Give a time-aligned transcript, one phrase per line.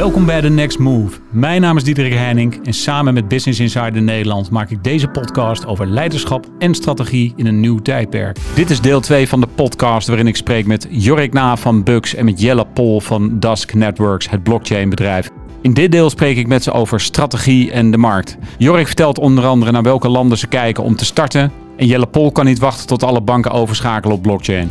[0.00, 1.18] Welkom bij The Next Move.
[1.30, 5.66] Mijn naam is Diederik Heining en samen met Business Insider Nederland maak ik deze podcast
[5.66, 8.38] over leiderschap en strategie in een nieuw tijdperk.
[8.54, 12.14] Dit is deel 2 van de podcast waarin ik spreek met Jorik Na van Bux
[12.14, 15.28] en met Jelle Pol van Dusk Networks, het blockchainbedrijf.
[15.62, 18.38] In dit deel spreek ik met ze over strategie en de markt.
[18.58, 21.52] Jorik vertelt onder andere naar welke landen ze kijken om te starten.
[21.76, 24.70] En Jelle Pol kan niet wachten tot alle banken overschakelen op blockchain.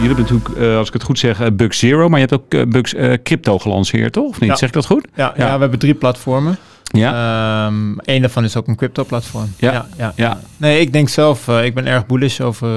[0.00, 2.42] Jullie hebben natuurlijk, eh, als ik het goed zeg, eh, Bux Zero, maar je hebt
[2.42, 2.54] ook
[2.94, 4.28] eh, eh, Crypto gelanceerd, toch?
[4.28, 4.50] Of niet?
[4.50, 4.56] Ja.
[4.56, 5.08] Zeg ik dat goed?
[5.14, 5.46] Ja, ja.
[5.46, 5.54] Ja.
[5.54, 6.58] we hebben drie platformen.
[6.82, 7.66] Ja.
[7.66, 9.52] Ehm Eén daarvan is ook een crypto-platform.
[9.56, 9.86] Ja.
[9.96, 10.40] ja, Ja.
[10.56, 12.68] Nee, ik denk zelf, ik ben erg bullish over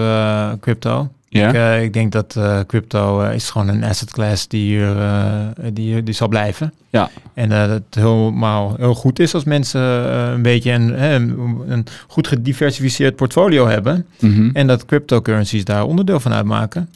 [0.59, 1.09] crypto.
[1.33, 1.47] Ja.
[1.47, 4.95] Ik, eh, ik denk dat eh, crypto eh, is gewoon een asset class die hier,
[5.73, 6.73] die, hier- die zal blijven.
[6.89, 7.09] Ja.
[7.33, 9.81] En dat het helemaal heel goed is als mensen
[10.33, 11.03] een beetje een,
[11.71, 14.05] een goed gediversifieerd portfolio hebben.
[14.19, 14.49] Mhm.
[14.53, 16.89] En dat cryptocurrencies daar onderdeel van uitmaken.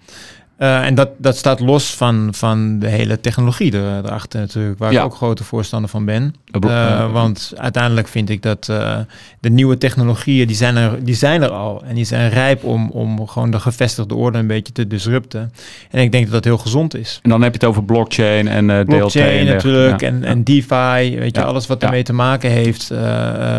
[0.57, 4.91] Eh, en dat, dat staat los van, van de hele technologie er, erachter natuurlijk, waar
[4.91, 4.99] Ja.
[4.99, 6.35] ik ook grote voorstander van ben.
[6.61, 8.97] Eh, want uiteindelijk vind ik dat eh,
[9.39, 11.83] de nieuwe technologieën, die zijn, er, die zijn er al.
[11.85, 15.53] En die zijn rijp om, om gewoon de gevestigde orde een beetje te disrupten.
[15.91, 17.19] En ik denk dat dat heel gezond is.
[17.23, 18.85] En dan heb je het over blockchain en DLT.
[18.85, 20.07] Blockchain natuurlijk Ja.
[20.07, 21.47] en, en DeFi, weet je, Ja.
[21.47, 22.91] alles wat ermee te maken heeft,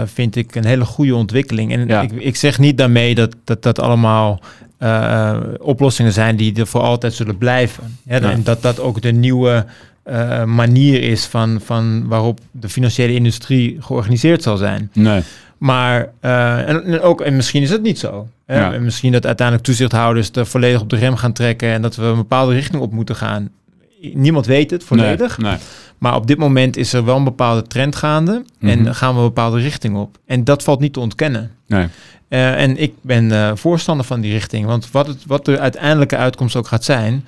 [0.04, 1.72] vind ik een hele goede ontwikkeling.
[1.72, 4.40] En ik, ik zeg niet daarmee dat dat, dat allemaal
[4.78, 7.98] eh, oplossingen zijn die er voor altijd zullen blijven.
[8.02, 8.30] Ja, Ja.
[8.30, 9.66] En dat dat ook de nieuwe
[10.02, 14.90] eh, manier is van, van waarop de financiële industrie georganiseerd zal zijn.
[14.92, 15.22] Nee.
[15.58, 18.28] Maar eh, en, en ook, en misschien is het niet zo.
[18.46, 18.58] Hè?
[18.58, 18.78] Ja.
[18.78, 22.16] Misschien dat uiteindelijk toezichthouders er volledig op de rem gaan trekken en dat we een
[22.16, 23.50] bepaalde richting op moeten gaan.
[24.00, 25.38] Niemand weet het volledig.
[25.38, 25.50] Nee.
[25.50, 25.60] nee.
[25.98, 28.70] Maar op dit moment is er wel een bepaalde trend gaande Mhm.
[28.86, 30.18] en gaan we een bepaalde richting op.
[30.26, 31.50] En dat valt niet te ontkennen.
[31.66, 31.86] nee.
[32.28, 34.66] Eh, en ik ben eh, voorstander van die richting.
[34.66, 37.24] Want wat, het, wat de uiteindelijke uitkomst ook gaat zijn,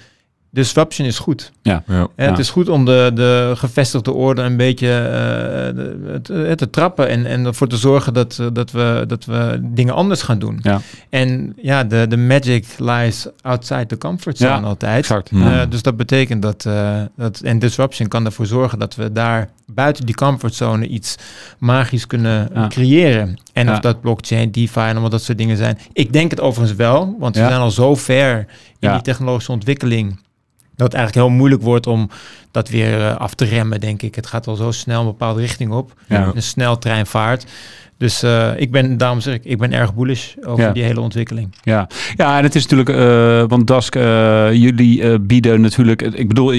[0.50, 1.52] disruption is goed.
[1.62, 1.82] Ja.
[1.86, 2.08] Ja.
[2.16, 2.30] Eh, Ja.
[2.30, 7.08] Het is goed om de, de gevestigde orde een beetje eh, de- te, te trappen
[7.08, 10.58] en, en ervoor te zorgen dat, eh, dat, we, dat we dingen anders gaan doen.
[10.62, 10.80] Ja.
[11.10, 14.98] En ja, de, de magic lies outside the comfort zone Ja, altijd.
[14.98, 15.30] Exact.
[15.32, 15.60] Ja.
[15.60, 19.48] Eh, dus dat betekent dat, eh, dat en disruption kan ervoor zorgen dat we daar
[19.66, 21.16] buiten die comfortzone iets
[21.58, 22.66] magisch kunnen Ja.
[22.68, 23.38] creëren.
[23.52, 23.72] En Ja.
[23.72, 25.78] of dat blockchain, DeFi en allemaal dat soort dingen zijn.
[25.92, 28.46] Ik denk het overigens wel, want we zijn al zo ver in
[28.88, 28.92] Ja.
[28.92, 30.26] die technologische ontwikkeling.
[30.78, 32.10] Dat het eigenlijk heel moeilijk wordt om
[32.50, 34.14] dat weer eh, af te remmen, denk ik.
[34.14, 35.92] Het gaat al zo snel een bepaalde richting op.
[36.06, 36.30] Ja.
[36.34, 37.46] Een sneltreinvaart.
[37.98, 40.72] Dus eh, ik ben, daarom zeg ik, ik ben erg bullish over Ja.
[40.72, 41.54] die hele ontwikkeling.
[41.62, 41.88] Ja.
[42.16, 46.54] ja, en het is natuurlijk, eh, want Dask, eh, jullie eh, bieden natuurlijk, ik bedoel,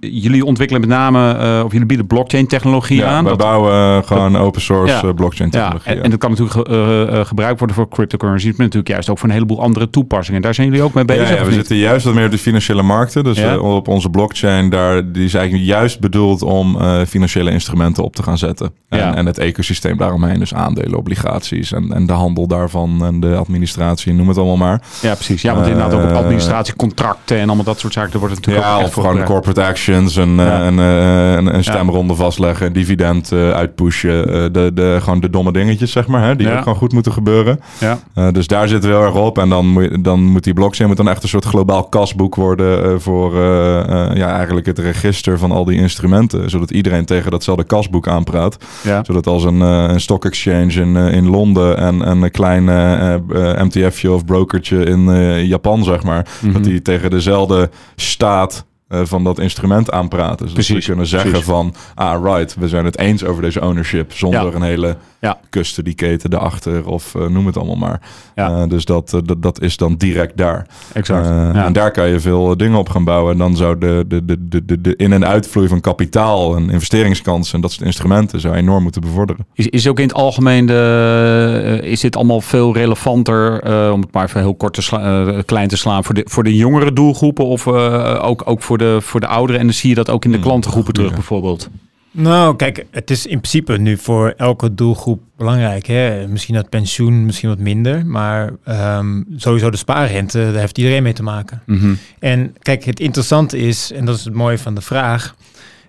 [0.00, 3.24] jullie ontwikkelen met name, eh, of jullie bieden blockchain technologie Ja, aan.
[3.24, 5.12] Dat- bouwen gewoon open source Ja.
[5.12, 5.92] blockchain ja, technologie.
[5.92, 9.10] en, en dat kan natuurlijk ge- eh, eh, gebruikt worden voor cryptocurrencies, maar natuurlijk juist
[9.10, 10.42] ook voor een heleboel andere toepassingen.
[10.42, 11.28] Daar zijn jullie ook mee bezig?
[11.28, 11.54] Ja, we niet?
[11.54, 13.24] zitten juist wat meer op de financiële markten.
[13.24, 13.58] Dus Ja.
[13.58, 18.22] op onze blockchain, daar, die is eigenlijk juist bedoeld om eh, financiële instrumenten op te
[18.22, 18.70] gaan zetten.
[18.88, 19.14] En, Ja.
[19.14, 24.12] en het ecosysteem daaromheen, dus aandelen, obligaties en, en de handel daarvan en de administratie,
[24.12, 24.82] noem het allemaal maar.
[25.02, 25.42] Ja, precies.
[25.42, 28.66] Ja, want inderdaad ook op Eh, administratiecontracten en allemaal dat soort zaken, daar wordt natuurlijk
[28.66, 30.64] Ja, ook of gewoon corporate actions en, eh, Ja.
[30.64, 34.28] en, eh, en, en stemronde vastleggen, dividend eh, uitpushen.
[34.28, 36.52] eh, de, de, gewoon de domme dingetjes, zeg maar, hè, die Ja.
[36.56, 37.60] ook gewoon goed moeten gebeuren.
[37.78, 37.98] Ja.
[38.14, 39.38] Eh, dus daar zitten we heel erg op.
[39.38, 42.84] En dan moet, dan moet die blockchain moet dan echt een soort globaal kasboek worden
[42.84, 43.78] eh, voor eh,
[44.10, 46.50] eh, ja, eigenlijk het register van al die instrumenten.
[46.50, 48.56] Zodat iedereen tegen datzelfde kasboek aanpraat.
[48.82, 49.04] Ja.
[49.04, 52.68] Zodat als een, eh, een stock exchange in, eh, in Londen en, en een klein
[52.68, 53.20] eh, eh,
[53.62, 55.04] MTF'je of brokertje in
[55.46, 56.52] Japan, zeg maar, Mhm.
[56.52, 60.44] dat die tegen dezelfde staat van dat instrument aanpraten.
[60.44, 61.48] Dus Precies, dat we kunnen zeggen precies.
[61.48, 64.52] van, ah right, we zijn het eens over deze ownership zonder Ja.
[64.54, 65.38] een hele Ja.
[65.50, 68.00] custody-keten erachter of eh, noem het allemaal maar.
[68.34, 68.48] Ja.
[68.50, 70.66] Eh, dus dat, eh, dat, dat is dan direct daar.
[70.92, 71.26] Exact.
[71.26, 71.64] Ja.
[71.64, 73.32] En daar kan je veel dingen op gaan bouwen.
[73.32, 76.70] En dan zou de, de, de, de, de, de in- en uitvloei van kapitaal en
[76.70, 79.46] investeringskansen en dat soort instrumenten zou enorm moeten bevorderen.
[79.54, 83.62] Is, is ook in het algemeen de, is dit allemaal veel relevanter,
[83.92, 86.54] om het maar even heel kort te sla- klein te slaan, voor de, voor de
[86.56, 89.60] jongere doelgroepen of ook, ook voor, de, voor de ouderen?
[89.60, 91.68] En dan zie je dat ook in de Hmm, klantengroepen terug bijvoorbeeld.
[92.16, 95.86] Nou, kijk, het is in principe nu voor elke doelgroep belangrijk.
[95.86, 96.28] Hè?
[96.28, 98.06] Misschien dat pensioen, misschien wat minder.
[98.06, 101.62] Maar ehm, sowieso de spaarrente, daar heeft iedereen mee te maken.
[101.66, 101.94] Mhm.
[102.18, 105.34] En kijk, het interessante is, en dat is het mooie van de vraag...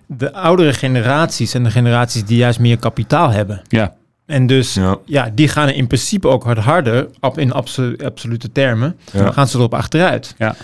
[0.06, 3.62] de oudere generaties en de generaties die juist meer kapitaal hebben.
[3.68, 3.94] Ja,
[4.26, 5.30] En dus, ja, Ja.
[5.34, 9.30] die gaan in principe ook wat harder, op, in absolu- absolute termen, Ja.
[9.32, 10.34] gaan ze erop achteruit.
[10.38, 10.56] Ja.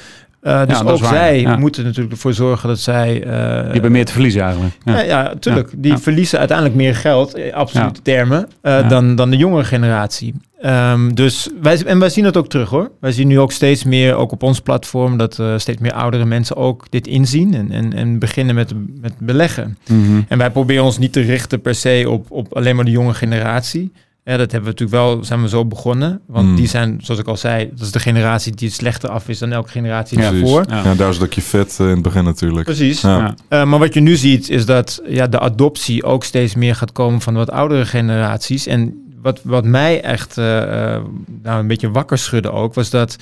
[0.43, 1.57] Eh, dus Ja, dat ook waar, zij ja.
[1.57, 3.23] moeten natuurlijk ervoor zorgen dat zij...
[3.25, 4.75] eh, die hebben meer te verliezen eigenlijk.
[4.85, 5.01] Ja.
[5.01, 5.71] ja, tuurlijk.
[5.77, 10.35] Die verliezen uiteindelijk meer geld, in absolute termen, eh, dan, dan de jongere generatie.
[10.61, 12.91] Ehm, dus wij, en wij zien het ook terug hoor.
[13.01, 16.25] Wij zien nu ook steeds meer, ook op ons platform, dat uh, steeds meer oudere
[16.25, 19.79] mensen ook dit inzien en, en, en beginnen met, met beleggen.
[19.89, 20.21] Mhm.
[20.29, 23.15] En wij proberen ons niet te richten per se op, op alleen maar de jonge
[23.15, 23.93] generatie.
[24.25, 26.21] Ja, dat hebben we natuurlijk wel, zijn we zo begonnen.
[26.27, 26.57] Want Mm.
[26.57, 29.39] die zijn, zoals ik al zei, dat is de generatie die het slechter af is
[29.39, 30.65] dan elke generatie Ja, daarvoor.
[30.69, 30.83] Ja.
[30.85, 32.65] Ja, daar is dat je fit eh, in het begin natuurlijk.
[32.65, 33.01] Precies.
[33.01, 33.19] Ja.
[33.19, 33.35] Ja.
[33.49, 36.93] Eh, maar wat je nu ziet is dat ja, de adoptie ook steeds meer gaat
[36.93, 38.67] komen van wat oudere generaties.
[38.67, 41.03] En wat, wat mij echt eh, eh,
[41.43, 43.17] nou, een beetje wakker schudde ook, was dat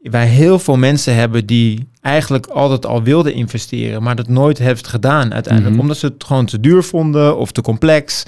[0.00, 4.86] wij heel veel mensen hebben die eigenlijk altijd al wilden investeren, maar dat nooit heeft
[4.86, 5.72] gedaan uiteindelijk.
[5.74, 5.82] Mhm.
[5.82, 8.24] Omdat ze het gewoon te duur vonden of te complex.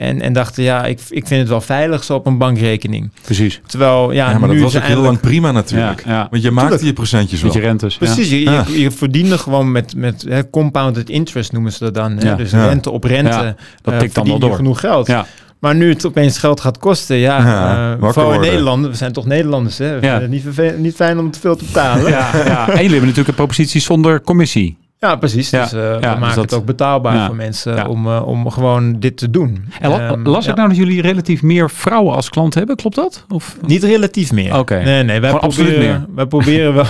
[0.00, 3.10] En, en dachten, ja, ik, ik vind het wel veilig zo op een bankrekening.
[3.24, 3.60] Precies.
[3.66, 6.04] Terwijl, ja, Ja, maar dat nu was is ook heel lang prima natuurlijk.
[6.04, 6.26] Ja, ja.
[6.30, 7.52] Want je maakte je procentjes wel.
[7.52, 7.96] Met je rentes.
[7.96, 8.64] Precies, je, Ja.
[8.68, 12.16] je, je verdiende gewoon met, met hè, compounded interest noemen ze dat dan.
[12.18, 12.28] Hè?
[12.28, 12.34] Ja.
[12.34, 12.66] Dus Ja.
[12.66, 13.30] rente op rente.
[13.30, 14.54] Ja, dat eh, tikt dan wel je door.
[14.54, 15.06] genoeg geld.
[15.06, 15.26] Ja.
[15.58, 18.50] Maar nu het opeens geld gaat kosten, ja, Ja, eh, wakker vooral in worden.
[18.50, 20.00] Nederland, we zijn toch Nederlanders, hè?
[20.00, 20.18] We Ja.
[20.18, 22.10] vinden het niet, niet fijn om te veel te betalen.
[22.10, 22.60] Ja, Ja, ja.
[22.66, 24.76] En jullie hebben natuurlijk een propositie zonder commissie.
[25.18, 25.50] Precies.
[25.50, 25.62] Ja.
[25.62, 27.26] Dus eh, Ja, we dus maken dat- het ook betaalbaar Ja.
[27.26, 29.64] voor mensen om, eh, om gewoon dit te doen.
[29.80, 32.76] En Ehm, las ik nou dat jullie relatief meer vrouwen als klant hebben?
[32.76, 33.24] Klopt dat?
[33.28, 33.56] Of?
[33.66, 34.58] Niet relatief meer.
[34.58, 34.82] Oké.
[34.82, 36.84] Nee, nee, wij Gewoon absoluut proberen, wij proberen wel.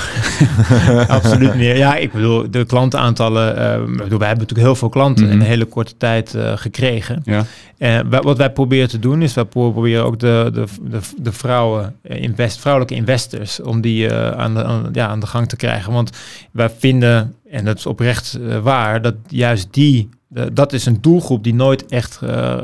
[1.17, 1.77] absoluut meer.
[1.77, 3.49] Ja, ik bedoel, de klantaantallen.
[3.81, 5.33] ik bedoel, wij hebben natuurlijk heel veel klanten Mhm.
[5.35, 7.23] in een hele korte tijd gekregen.
[7.25, 7.45] Ja.
[7.79, 11.33] En wat wij proberen te doen is, wij pro- proberen ook de, de, de, de
[11.33, 15.93] vrouwen, invest, vrouwelijke investors, om die aan, de, aan, ja, aan de gang te krijgen.
[15.93, 16.11] Want
[16.53, 20.99] wij vinden, en dat is oprecht eh, waar, dat juist die, eh, dat is een
[21.01, 22.57] doelgroep die nooit echt eh,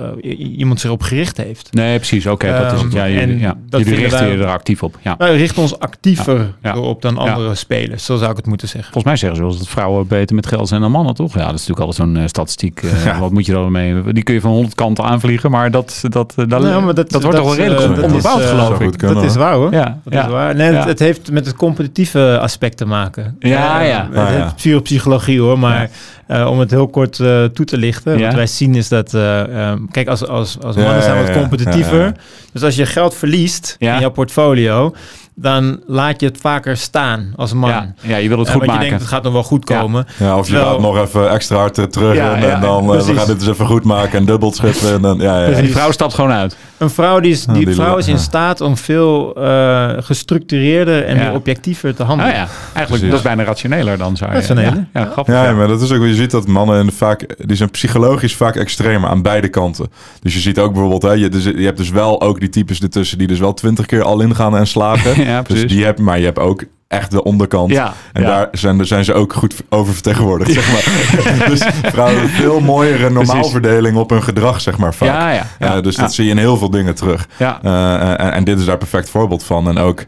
[0.56, 1.68] iemand zich op gericht heeft.
[1.72, 2.26] Nee, precies.
[2.26, 2.92] Oké, dat is het.
[2.92, 3.54] Ja, Ehm, jullie, en ja.
[3.68, 4.98] dat jullie richten wij- je er actief op.
[5.02, 5.14] Ja.
[5.18, 6.78] Wij richten ons actiever Ja, ja.
[6.80, 8.92] op dan andere spelers, zo zou ik het moeten zeggen.
[8.92, 11.32] Volgens mij zeggen ze wel eens dat vrouwen beter met geld zijn dan mannen, toch?
[11.34, 12.82] Ja, dat is natuurlijk altijd zo'n eh, statistiek.
[12.82, 13.18] eh, Ja.
[13.18, 14.12] Wat moet je dan mee?
[14.12, 17.36] Die kun je van honderd kanten aanvliegen, maar dat, dat, dat, Nou, maar dat, wordt
[17.36, 18.86] toch wel redelijk onderbouwd, geloof ik.
[18.86, 19.72] goed kunnen, dat is waar hoor.
[19.72, 20.24] Ja, Dat ja.
[20.24, 20.54] is waar.
[20.54, 20.76] Nee, Ja.
[20.78, 23.36] het, het heeft met het competitieve aspect te maken.
[23.38, 24.08] Ja, ja.
[24.12, 24.54] Het ja.
[24.62, 25.90] puur psychologie hoor, maar
[26.26, 28.18] eh, om het heel kort eh, toe te lichten.
[28.18, 28.24] Ja.
[28.26, 31.36] Wat wij zien is dat, eh, ehm, kijk, als, als, als Ja, mannen zijn wat
[31.36, 31.98] competitiever.
[31.98, 32.14] Ja, ja.
[32.52, 33.94] Dus als je geld verliest Ja.
[33.94, 34.94] in jouw portfolio,
[35.38, 37.70] dan laat je het vaker staan als man.
[37.70, 38.88] Ja, ja, je wil het Eh, goed want je maken.
[38.88, 40.06] denkt, het gaat nog wel goed komen.
[40.18, 43.14] Ja, of je gaat nog even extra hard eh, terug Ja, en, dan eh, we
[43.14, 44.92] gaan dit eens even goed maken en dubbelt schippen.
[44.92, 45.60] En dan, ja, ja.
[45.60, 46.56] Die vrouw stapt gewoon uit.
[46.78, 48.20] Een vrouw, die is, die die vrouw is in ja.
[48.20, 51.22] staat om veel eh, gestructureerder en Ja.
[51.22, 52.32] meer objectiever te Ah handelen.
[52.32, 53.08] ja, eigenlijk Precies.
[53.08, 54.36] dat is bijna rationeler dan zou je.
[54.36, 54.86] Rationeler.
[54.92, 55.34] Ja, ja, grappig.
[55.34, 55.52] Ja, ja.
[55.52, 59.10] maar dat is ook, je ziet dat mannen en vaak, die zijn psychologisch vaak extremer
[59.10, 59.88] aan beide kanten.
[60.22, 62.80] Dus je ziet ook bijvoorbeeld, hè, je, dus, je hebt dus wel ook die types
[62.80, 65.24] ertussen die dus wel twintig keer al ingaan en slagen.
[65.26, 65.70] Ja, dus precies.
[65.70, 67.70] die heb, maar je hebt ook echt de onderkant.
[67.70, 68.28] Ja, En ja.
[68.28, 71.48] daar zijn, zijn ze ook goed oververtegenwoordigd, zeg maar.
[71.50, 75.08] dus vrouwen hebben een veel mooiere normaalverdeling op hun gedrag, zeg maar, vaak.
[75.08, 75.46] Ja, ja.
[75.58, 77.28] Ja, dus dat zie je in heel veel dingen terug.
[77.36, 77.58] Ja.
[77.62, 79.68] Eh, en, en dit is daar perfect voorbeeld van.
[79.68, 80.04] En ook,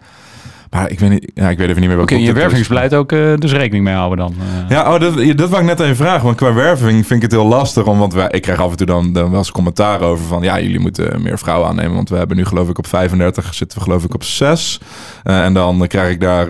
[0.71, 3.13] maar ik weet, niet, ja, ik weet even niet meer Oké, welke je wervingsbeleid ook
[3.13, 4.35] eh, dus rekening mee houden dan.
[4.41, 4.71] eh.
[4.71, 6.25] Ja, oh, dat, dat wou ik net even vragen.
[6.25, 7.85] Want qua werving vind ik het heel lastig.
[7.85, 10.43] Want wij, ik krijg af en toe dan, dan wel eens commentaar over van...
[10.43, 11.95] ja, jullie moeten meer vrouwen aannemen.
[11.95, 14.81] Want we hebben nu geloof ik op 35, zitten we geloof ik op 6.
[15.23, 16.49] Eh, en dan krijg ik daar...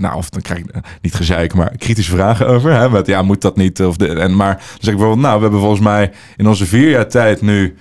[0.00, 0.66] nou, of dan krijg ik
[1.00, 2.72] niet gezeik, maar kritische vragen over.
[2.72, 3.82] Hè, met ja, moet dat niet?
[3.82, 5.20] Of de, en, maar dan zeg ik bijvoorbeeld...
[5.20, 7.76] nou, we hebben volgens mij in onze vier jaar tijd nu...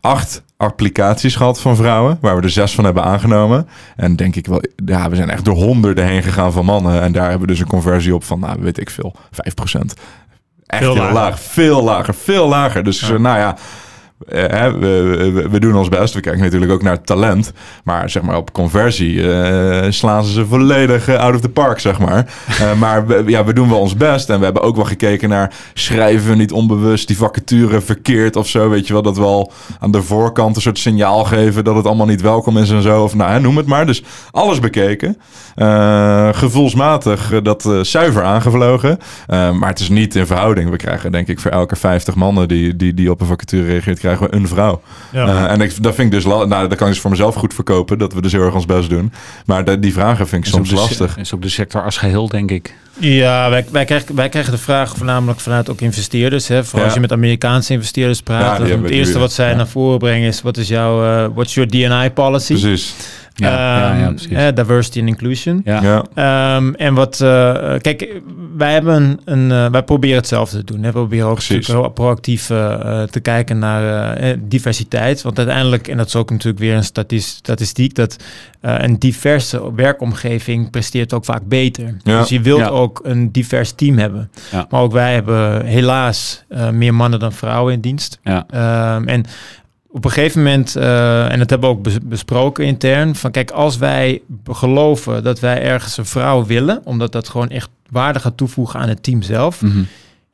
[0.00, 3.68] acht applicaties gehad van vrouwen, waar we er zes van hebben aangenomen.
[3.96, 7.00] En denk ik wel, ja, we zijn echt door honderden heen gegaan van mannen.
[7.02, 9.94] En daar hebben we dus een conversie op van, nou, weet ik veel, 5%.
[10.66, 11.14] Echt Veel heel lager.
[11.14, 11.40] laag.
[11.40, 12.84] Veel lager, veel lager.
[12.84, 13.18] Dus Ja.
[13.18, 13.56] nou ja,
[14.18, 16.14] eh, we, we, we doen ons best.
[16.14, 17.52] We kijken natuurlijk ook naar talent.
[17.84, 21.78] Maar zeg maar op conversie eh, slaan ze ze volledig eh, out of the park,
[21.80, 22.26] zeg maar.
[22.78, 24.30] Maar we, ja, we doen wel ons best.
[24.30, 28.48] En we hebben ook wel gekeken naar schrijven we niet onbewust die vacature verkeerd of
[28.48, 28.68] zo.
[28.68, 31.86] Weet je wel, dat we al aan de voorkant een soort signaal geven dat het
[31.86, 33.02] allemaal niet welkom is en zo.
[33.02, 33.86] Of nou, hè, noem het maar.
[33.86, 35.16] Dus alles bekeken.
[36.32, 38.98] Gevoelsmatig dat zuiver aangevlogen.
[39.26, 40.70] Maar het is niet in verhouding.
[40.70, 44.00] We krijgen denk ik voor elke 50 mannen die, die, die op een vacature reageert,
[44.04, 44.80] krijgen we een vrouw.
[45.12, 45.26] Ja.
[45.26, 47.54] Eh, en ik, dat vind ik dus, nou, dat kan ik dus voor mezelf goed
[47.54, 49.12] verkopen, dat we dus heel erg ons best doen.
[49.46, 51.16] Maar de- die vragen vind ik Is soms de lastig.
[51.18, 52.74] Is ook de sector als geheel, denk ik.
[52.98, 56.48] Ja, wij, wij, krijgen, wij krijgen de vraag voornamelijk vanuit ook investeerders.
[56.48, 56.62] Hè.
[56.64, 56.84] Vooral Ja.
[56.84, 58.58] als je met Amerikaanse investeerders Ja, praat.
[58.58, 59.56] hebben het eerste wat zij Ja.
[59.56, 60.42] naar voren brengen is...
[60.42, 62.52] wat is jouw eh what's your D&I policy?
[62.60, 62.94] Precies.
[63.34, 64.32] Ja, ja, ja, Ehm, precies.
[64.32, 65.60] eh, diversity and inclusion.
[65.64, 65.82] Ja.
[65.82, 66.04] Ja.
[66.56, 68.20] Ehm, en wat, eh, kijk,
[68.56, 70.80] wij hebben een, eh, wij proberen hetzelfde te doen.
[70.82, 70.86] Hè.
[70.86, 75.22] We proberen ook heel proactief te kijken naar diversiteit.
[75.22, 78.16] Want uiteindelijk, en dat is ook natuurlijk weer een statis- statistiek, dat
[78.60, 81.96] eh, een diverse werkomgeving presteert ook vaak beter.
[82.02, 82.18] Ja.
[82.18, 82.68] Dus je wilt Ja.
[82.68, 84.30] ook een divers team hebben.
[84.50, 84.66] Ja.
[84.70, 88.18] Maar ook wij hebben helaas eh, meer mannen dan vrouwen in dienst.
[88.22, 88.44] Ja.
[88.50, 89.24] Ehm, en
[89.94, 93.50] op een gegeven moment, eh, en dat hebben we ook bes- besproken intern, van kijk,
[93.50, 98.36] als wij geloven dat wij ergens een vrouw willen, omdat dat gewoon echt waarde gaat
[98.36, 99.82] toevoegen aan het team zelf, Mhm.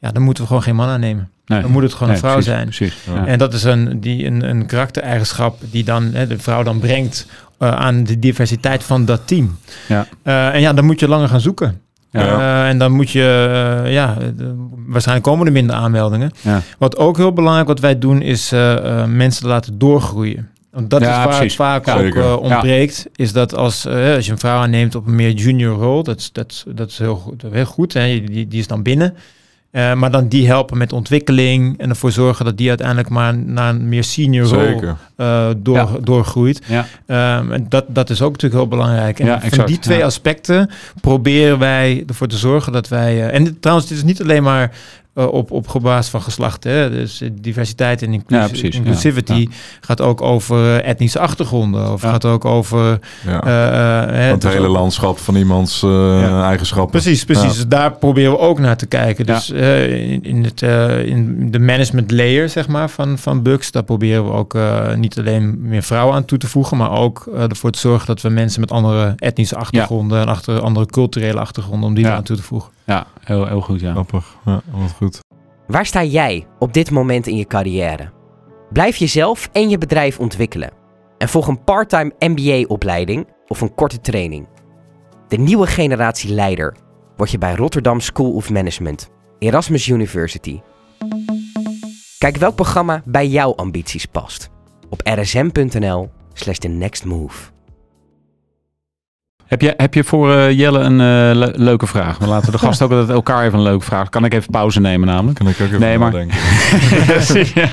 [0.01, 1.31] ja, dan moeten we gewoon geen man aannemen.
[1.47, 1.61] Nee.
[1.61, 2.65] Dan moet het gewoon Nee, een vrouw precies, zijn.
[2.65, 2.95] Precies.
[3.15, 3.27] Ja.
[3.27, 7.27] En dat is een, die, een, een karaktereigenschap die dan hè, de vrouw dan brengt
[7.59, 9.59] eh, aan de diversiteit van dat team.
[9.89, 10.07] Ja.
[10.23, 11.81] Eh, en ja, dan moet je langer gaan zoeken.
[12.11, 12.21] Ja.
[12.65, 13.49] Eh, en dan moet je,
[13.85, 14.55] eh, ja, de-
[14.87, 16.31] waarschijnlijk komen er minder aanmeldingen.
[16.79, 20.49] Wat ook heel belangrijk wat wij doen, is eh, eh, mensen laten doorgroeien.
[20.71, 21.43] Want dat Ja, is waar precies.
[21.43, 23.07] het vaak Ja, ook eh, ontbreekt.
[23.15, 26.19] Is dat als, eh, als je een vrouw aanneemt op een meer junior rol, dat
[26.19, 27.43] is, dat, dat is heel goed.
[27.51, 28.05] Heel goed hè?
[28.25, 29.15] Die, die is dan binnen.
[29.71, 33.69] Eh, maar dan die helpen met ontwikkeling en ervoor zorgen dat die uiteindelijk maar naar
[33.69, 34.83] een meer senior rol
[35.17, 35.89] eh, door, Ja.
[36.03, 36.61] doorgroeit.
[36.67, 36.87] Ja.
[37.07, 39.19] Ehm, en dat, dat is ook natuurlijk heel belangrijk.
[39.21, 40.05] En Ja, van exact, die twee ja.
[40.05, 43.29] aspecten proberen wij ervoor te zorgen dat wij...
[43.29, 44.71] eh, en dit- trouwens, dit is niet alleen maar
[45.15, 46.65] op, op gebasis van geslacht.
[46.65, 46.91] Hè?
[46.91, 48.81] Dus eh, diversiteit en inclus- Ja, precies, ja.
[48.81, 49.49] inclusivity
[49.81, 51.93] gaat ook over eh, etnische achtergronden.
[51.93, 52.99] Of gaat ook over...
[53.27, 53.35] Eh,
[54.25, 55.91] eh, het dus hele landschap van iemands eh,
[56.21, 56.45] Ja.
[56.49, 56.91] eigenschappen.
[57.01, 57.55] Precies, precies.
[57.55, 59.27] Dus daar proberen we ook naar te kijken.
[59.27, 63.71] Dus eh, in, in, het, eh, in de management layer zeg maar, van, van Bucks,
[63.71, 67.29] daar proberen we ook eh, niet alleen meer vrouwen aan toe te voegen, maar ook
[67.35, 71.41] eh, ervoor te zorgen dat we mensen met andere etnische achtergronden en achter, andere culturele
[71.41, 72.71] achtergronden, om die aan toe te voegen.
[72.91, 73.93] Ja, heel, heel goed, ja.
[73.93, 74.37] Grappig.
[74.45, 75.21] Ja, wat goed.
[75.67, 78.11] Waar sta jij op dit moment in je carrière?
[78.73, 80.73] Blijf jezelf en je bedrijf ontwikkelen.
[81.19, 84.49] En volg een parttime MBA-opleiding of een korte training.
[85.29, 86.77] De nieuwe generatie leider
[87.17, 90.61] word je bij Rotterdam School of Management, Erasmus University.
[92.19, 94.51] Kijk welk programma bij jouw ambities past.
[94.89, 97.51] Op rsm.nl slash the next move.
[99.51, 102.19] Heb je, heb je voor eh, Jelle een eh, le- leuke vraag?
[102.19, 104.09] We laten de gast ook altijd elkaar even een leuke vraag.
[104.09, 105.39] Kan ik even pauze nemen namelijk?
[105.39, 106.39] Kan ik ook even Nee, maar- nadenken.
[107.63, 107.69] Ja.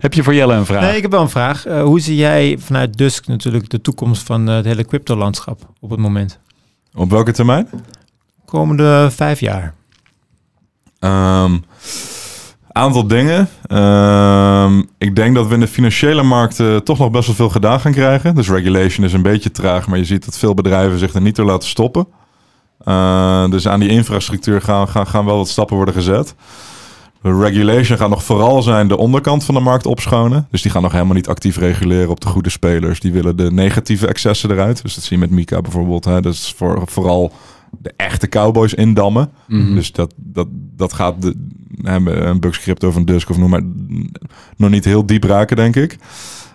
[0.00, 0.80] Heb je voor Jelle een vraag?
[0.82, 1.66] Nee, ik heb wel een vraag.
[1.66, 5.98] Eh, hoe zie jij vanuit Dusk natuurlijk de toekomst van het hele crypto-landschap op het
[6.00, 6.38] moment?
[6.94, 7.68] Op welke termijn?
[8.44, 9.74] Komende vijf jaar.
[10.98, 11.56] Ehm,
[12.74, 13.48] aantal dingen.
[13.66, 17.80] Ehm, ik denk dat we in de financiële markten toch nog best wel veel gedaan
[17.80, 18.34] gaan krijgen.
[18.34, 21.36] Dus regulation is een beetje traag, maar je ziet dat veel bedrijven zich er niet
[21.36, 22.06] door laten stoppen.
[22.84, 26.34] Eh, dus aan die infrastructuur gaan, gaan, gaan wel wat stappen worden gezet.
[27.22, 30.46] De regulation gaat nog vooral zijn de onderkant van de markt opschonen.
[30.50, 33.00] Dus die gaan nog helemaal niet actief reguleren op de goede spelers.
[33.00, 34.82] Die willen de negatieve excessen eruit.
[34.82, 36.04] Dus dat zie je met Mika bijvoorbeeld.
[36.04, 36.20] Hè.
[36.20, 37.32] Dat is voor, vooral
[37.78, 39.30] de echte cowboys indammen.
[39.46, 39.74] Mhm.
[39.74, 41.34] Dus dat, dat, dat gaat de,
[41.86, 43.62] een Bucks Crypto van Dusk of noem maar
[44.56, 45.96] nog niet heel diep raken, denk ik.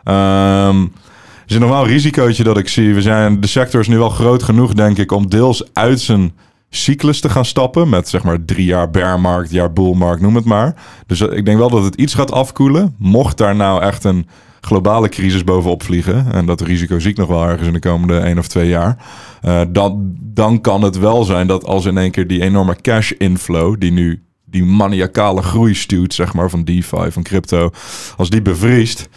[0.03, 2.93] Ehm, er is nog wel een risicootje dat ik zie.
[2.93, 6.31] We zijn, de sector is nu wel groot genoeg, denk ik, om deels uit zijn
[6.69, 7.89] cyclus te gaan stappen.
[7.89, 10.75] Met zeg maar drie jaar bearmarkt, jaar bullmarkt, noem het maar.
[11.05, 12.95] Dus ik denk wel dat het iets gaat afkoelen.
[12.97, 14.27] Mocht daar nou echt een
[14.61, 16.31] globale crisis bovenop vliegen.
[16.31, 18.97] En dat risico zie ik nog wel ergens in de komende één of twee jaar.
[19.41, 23.11] eh, dan, dan kan het wel zijn dat als in één keer die enorme cash
[23.11, 27.69] inflow, die nu die maniacale groei stuurt, zeg maar, van DeFi, van crypto,
[28.17, 29.09] als die bevriest,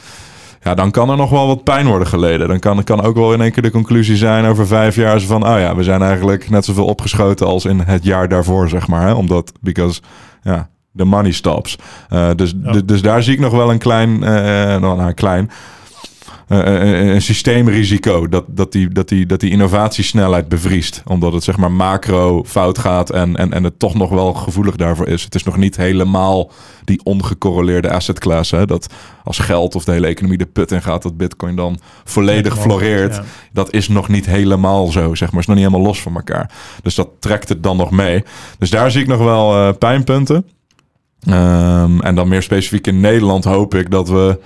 [0.63, 2.49] ja, dan kan er nog wel wat pijn worden geleden.
[2.49, 5.47] Dan kan, kan ook wel in één keer de conclusie zijn over vijf jaar van,
[5.47, 9.07] oh ja, we zijn eigenlijk net zoveel opgeschoten als in het jaar daarvoor, zeg maar.
[9.07, 9.13] Hè?
[9.13, 10.01] Omdat, because,
[10.43, 11.79] ja, the money stops.
[12.09, 12.73] Eh, dus, Ja.
[12.73, 14.31] dus, dus daar zie ik nog wel een klein, eh,
[14.81, 15.51] nou, nou, klein,
[16.53, 21.03] een systeemrisico dat, dat, die, dat, die, dat die innovatiesnelheid bevriest.
[21.07, 24.77] Omdat het zeg maar macro fout gaat en, en, en het toch nog wel gevoelig
[24.77, 25.25] daarvoor is.
[25.25, 26.51] Het is nog niet helemaal
[26.85, 28.51] die ongecorreleerde asset class.
[28.51, 28.67] Hè?
[28.67, 28.87] Dat
[29.25, 33.15] als geld of de hele economie de put in gaat, dat bitcoin dan volledig floreert.
[33.15, 33.25] Ja.
[33.53, 35.41] Dat is nog niet helemaal zo, zeg maar.
[35.41, 36.51] is nog niet helemaal los van elkaar.
[36.83, 38.25] Dus dat trekt het dan nog mee.
[38.59, 40.47] Dus daar zie ik nog wel eh, pijnpunten.
[41.27, 44.39] Ehm, en dan meer specifiek in Nederland hoop ik dat we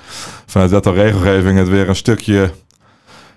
[0.47, 2.51] vanuit wet en regelgeving het weer een stukje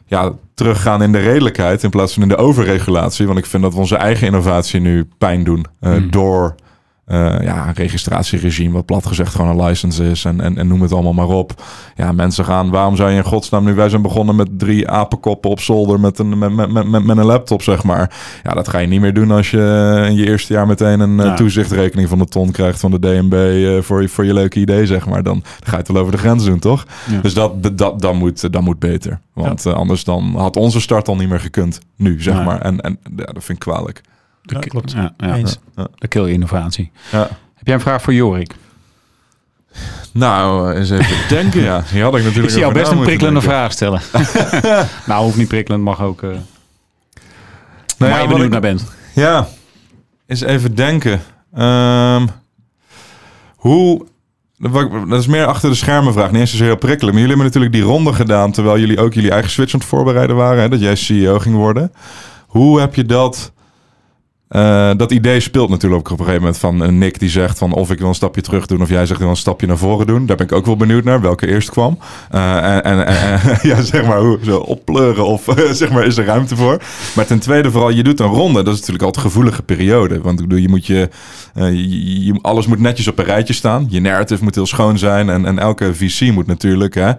[0.06, 3.28] ja, teruggaan in de redelijkheid in plaats van in de overregulatie.
[3.28, 6.12] Want ik vind dat we onze eigen innovatie nu pijn doen eh, Hmm.
[6.12, 6.56] door
[7.10, 10.82] eh, ja, een registratieregime, wat plat gezegd gewoon een license is en, en, en noem
[10.82, 11.64] het allemaal maar op.
[11.96, 15.50] Ja, mensen gaan, waarom zou je in godsnaam nu, wij zijn begonnen met drie apenkoppen
[15.50, 18.12] op zolder met een, met, met, met, met een laptop, zeg maar.
[18.44, 21.20] Ja, dat ga je niet meer doen als je in je eerste jaar meteen een
[21.20, 21.34] eh, Ja.
[21.34, 24.86] toezichtrekening van de ton krijgt van de DNB eh, voor, je, voor je leuke idee,
[24.86, 25.24] zeg maar.
[25.24, 26.86] Dan, dan ga je het wel over de grens doen, toch?
[27.12, 27.22] Ja.
[27.22, 29.20] Dus dat, dat, dat, moet, dat moet beter.
[29.34, 32.62] Want anders dan had onze start al niet meer gekund, nu, zeg maar.
[32.62, 34.02] En, en ja, dat vind ik kwalijk.
[34.52, 34.92] Ja, klopt.
[34.92, 35.36] Ja, ja.
[35.36, 35.60] Eens.
[35.96, 36.92] De kill innovatie.
[37.12, 37.20] Ja.
[37.56, 38.56] Heb jij een vraag voor Jorik?
[40.14, 41.84] Nou, eens even denken, ja.
[41.92, 43.58] Hier had ik natuurlijk Ik zie jou best een prikkelende denken.
[43.58, 44.02] vraag stellen.
[45.08, 46.22] nou, hoeft niet prikkelend, mag ook.
[46.24, 46.42] eh Nou
[47.98, 48.84] waar ja, je benieuwd ik- naar bent.
[49.16, 49.48] Ja,
[50.28, 51.22] eens even denken.
[51.54, 52.28] Ehm,
[53.56, 54.06] hoe
[54.58, 56.32] Dat is meer achter de schermen vraag.
[56.32, 57.14] Niet eens zozeer heel prikkelen.
[57.14, 58.52] Maar jullie hebben natuurlijk die ronde gedaan...
[58.52, 60.62] terwijl jullie ook jullie eigen switch aan het voorbereiden waren.
[60.62, 61.92] Hè, dat jij CEO ging worden.
[62.48, 63.52] Hoe heb je dat...
[64.50, 67.74] Uh, dat idee speelt natuurlijk op een gegeven moment van een Nick die zegt van
[67.74, 70.08] of ik wil een stapje terug doen of jij zegt wil een stapje naar voren
[70.08, 70.26] doen.
[70.26, 71.98] Daar ben ik ook wel benieuwd naar welke eerst kwam.
[72.36, 73.40] Uh, en, en,
[73.70, 76.82] ja, zeg maar hoe zo oppleuren of zeg maar is er ruimte voor.
[77.16, 78.64] Maar ten tweede vooral je doet een ronde.
[78.64, 80.22] Dat is natuurlijk altijd een gevoelige periode.
[80.22, 81.10] Want ik bedoel, je moet je,
[81.56, 81.74] uh,
[82.26, 83.86] je, alles moet netjes op een rijtje staan.
[83.90, 87.12] Je narrative moet heel schoon zijn en, en elke VC moet natuurlijk hè,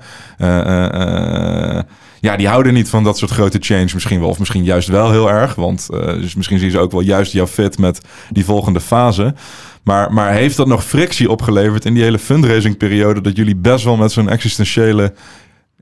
[2.20, 4.28] ja, die houden niet van dat soort grote change misschien wel.
[4.28, 5.54] Of misschien juist wel heel erg.
[5.54, 8.00] Want dus misschien zien ze ook wel juist jouw fit met
[8.30, 9.34] die volgende fase.
[9.82, 13.20] Maar, maar heeft dat nog frictie opgeleverd in die hele fundraising periode...
[13.20, 15.12] dat jullie best wel met zo'n existentiële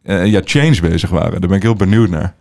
[0.04, 1.40] uh, ja, change bezig waren?
[1.40, 2.34] Daar ben ik heel benieuwd naar.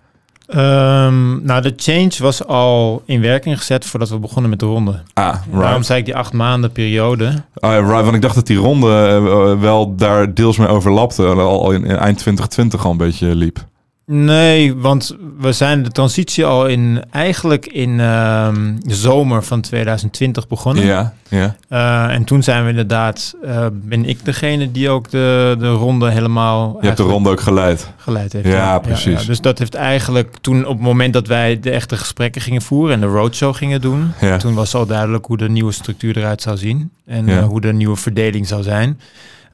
[0.50, 5.02] Um, nou, de change was al in werking gezet voordat we begonnen met de ronde.
[5.14, 5.62] Ah, right.
[5.62, 7.44] Daarom zei ik die acht maanden periode.
[7.54, 11.26] Ah, right, want ik dacht dat die ronde uh, wel daar deels mee overlapte.
[11.26, 13.66] Al in, in eind 2020 al een beetje liep.
[14.12, 18.50] Nee, want we zijn de transitie al in eigenlijk in uh,
[18.80, 20.86] de zomer van 2020 begonnen.
[20.86, 21.56] Ja, ja.
[21.70, 26.10] Uh, en toen zijn we inderdaad, uh, ben ik degene die ook de, de ronde
[26.10, 26.78] helemaal.
[26.80, 27.92] Je hebt de ronde ook geleid.
[27.98, 28.48] Geleid heeft.
[28.48, 29.22] Ja, ja precies.
[29.22, 32.62] Ja, dus dat heeft eigenlijk toen op het moment dat wij de echte gesprekken gingen
[32.62, 36.42] voeren en de roadshow gingen doen, toen was al duidelijk hoe de nieuwe structuur eruit
[36.42, 39.00] zou zien en uh, hoe de nieuwe verdeling zou zijn.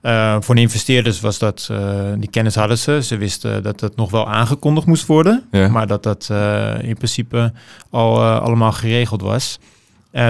[0.04, 1.78] Uh, voor de investeerders was dat, uh,
[2.18, 3.04] die kennis hadden ze.
[3.04, 5.68] Ze wisten dat dat nog wel aangekondigd moest worden, ja.
[5.68, 7.52] maar dat dat uh, in principe
[7.90, 9.60] al allemaal geregeld was.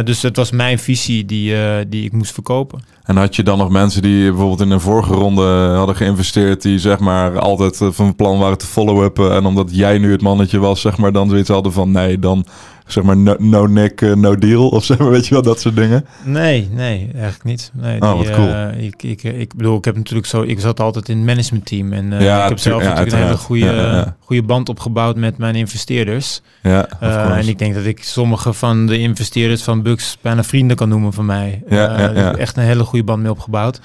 [0.04, 1.56] dus het was mijn visie die,
[1.88, 2.80] die ik moest verkopen.
[3.04, 6.80] En had je dan nog mensen die bijvoorbeeld in een vorige ronde hadden geïnvesteerd, die
[6.80, 9.32] zeg maar altijd van plan waren te follow-uppen.
[9.32, 12.46] En omdat jij nu het mannetje was, zeg maar, dan zoiets hadden van nee, dan
[12.86, 15.60] zeg maar no, no Nick, uh, no deal of zeg maar, weet je wel, dat
[15.60, 16.06] soort dingen?
[16.24, 17.72] Nee, nee, eigenlijk niet.
[17.74, 18.48] Nee, oh, die, wat cool.
[18.48, 21.94] Uh, ik, ik, ik bedoel, ik heb natuurlijk zo, ik zat altijd in het managementteam
[21.94, 25.16] en uh, ja, ik heb zelf ja, natuurlijk een hele goede, ja, goede band opgebouwd
[25.16, 26.42] met mijn investeerders.
[26.62, 30.90] Ja, en ik denk dat ik sommige van de investeerders van Bucks bijna vrienden kan
[30.90, 31.64] noemen van mij.
[31.70, 32.36] Ja, ja.
[32.36, 33.80] Echt een hele goede band mee opgebouwd.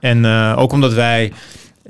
[0.00, 0.26] En
[0.56, 1.32] ook omdat wij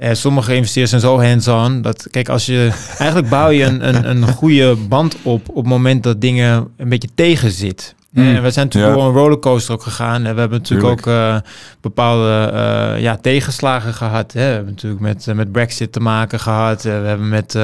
[0.03, 1.83] uh, sommige investeerders zijn zo hands-on.
[1.83, 5.67] Dat, kijk, als je eigenlijk bouw je een, een, een goede band op op het
[5.67, 7.95] moment dat dingen een beetje tegen zit.
[8.13, 8.35] Mm.
[8.35, 9.01] En we zijn natuurlijk Ja.
[9.01, 10.25] door een rollercoaster ook gegaan.
[10.27, 11.35] En we hebben natuurlijk Tuurlijk.
[11.35, 14.33] ook eh, bepaalde eh, ja, tegenslagen gehad.
[14.33, 14.41] Hè.
[14.47, 16.85] We hebben natuurlijk met, eh, met Brexit te maken gehad.
[16.85, 17.55] Eh, we hebben met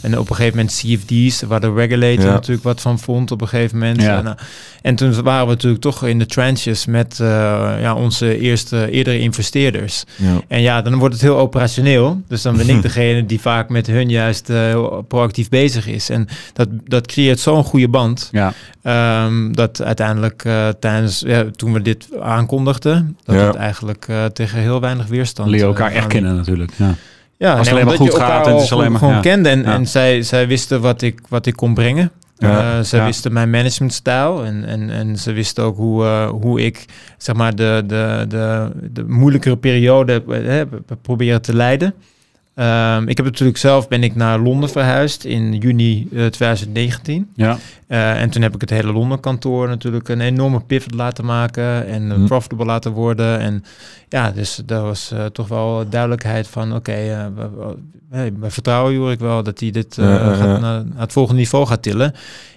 [0.00, 2.30] en op een gegeven moment CFD's, waar de regulator Ja.
[2.32, 4.02] natuurlijk wat van vond op een gegeven moment.
[4.02, 4.16] Ja.
[4.24, 4.36] En,
[4.82, 7.16] en toen waren we natuurlijk toch in de trenches met
[7.80, 10.04] ja, onze eerste eerdere investeerders.
[10.48, 12.20] En ja, dan wordt het heel operationeel.
[12.28, 16.10] Dus dan ben ik degene die vaak met hun juist heel proactief bezig is.
[16.10, 18.28] En dat, dat creëert zo'n goede band.
[18.32, 18.52] Ja.
[18.82, 23.46] ehm, dat uiteindelijk eh, tijdens, ja, toen we dit aankondigden, dat Ja.
[23.46, 25.50] het eigenlijk eh, tegen heel weinig weerstand.
[25.50, 26.72] Leer eh, elkaar echt kennen natuurlijk.
[26.76, 26.94] Ja.
[27.36, 29.20] Ja, Als het nee, alleen maar goed gaat en het is alleen maar- gewoon ja.
[29.20, 29.48] kende.
[29.48, 32.10] En, en zij, zij wisten wat ik, wat ik kon brengen.
[32.36, 32.82] Ja.
[32.82, 33.04] Ze Ja.
[33.04, 36.84] wisten mijn managementstijl en, en, en ze wisten ook hoe, hoe ik
[37.18, 40.68] zeg maar, de, de, de, de moeilijkere periode heb
[41.02, 41.94] proberen te leiden.
[42.58, 47.30] Ehm, ik heb natuurlijk zelf ben ik naar Londen verhuisd in juni eh, 2019.
[47.34, 47.58] Ja.
[47.86, 51.86] Eh, en toen heb ik het hele Londen kantoor natuurlijk een enorme pivot laten maken
[51.86, 52.24] en eh, Hm.
[52.24, 53.38] profitable laten worden.
[53.40, 53.64] En
[54.08, 57.76] ja, dus daar was eh, toch wel duidelijkheid van oké, eh, we, we,
[58.10, 61.82] hey, we vertrouwen Jorik wel dat hij dit eh, gaat naar, het volgende niveau gaat
[61.82, 62.14] tillen.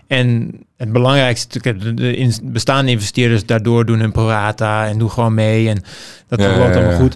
[0.07, 5.69] En het belangrijkste de, de bestaande investeerders daardoor doen hun prorata en doen gewoon mee.
[5.69, 5.83] En
[6.27, 6.95] dat Ja, ja, allemaal ja.
[6.95, 7.15] goed.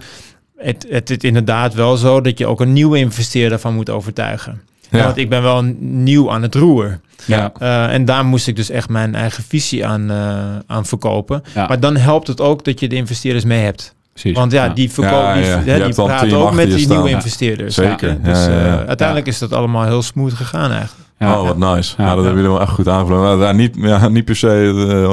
[0.65, 4.61] Het, het is inderdaad wel zo dat je ook een nieuwe investeerder van moet overtuigen.
[4.89, 5.03] Ja.
[5.03, 6.99] Want ik ben wel nieuw aan het roer.
[7.25, 7.51] Ja.
[7.61, 11.43] Uh, en daar moest ik dus echt mijn eigen visie aan, uh, aan verkopen.
[11.55, 11.67] Ja.
[11.67, 13.95] Maar dan helpt het ook dat je de investeerders mee hebt.
[14.13, 14.37] Precies.
[14.37, 14.73] Want ja, Ja.
[14.73, 16.93] die, verkoop, Ja, die, hè, die team ook met die staan.
[16.95, 17.15] nieuwe Ja.
[17.15, 17.75] investeerders.
[17.75, 18.09] Zeker.
[18.09, 18.81] Ja, dus Ja, ja, ja.
[18.81, 21.09] uh, uiteindelijk is dat allemaal heel smooth gegaan eigenlijk.
[21.19, 21.39] Ja.
[21.41, 21.93] Oh, wat nice.
[21.97, 22.09] Ja, Ja.
[22.09, 22.23] dat Ja.
[22.23, 23.23] hebben jullie wel echt goed aangevlogen.
[23.25, 25.03] Nou, daar niet, ja, niet per se eh,